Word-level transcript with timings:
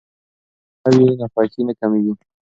که 0.81 0.87
میله 0.95 1.11
وي 1.11 1.15
نو 1.19 1.27
خوښي 1.33 1.61
نه 1.67 1.73
کمېږي. 1.79 2.13